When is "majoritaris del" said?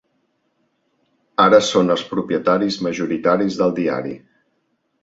2.89-3.79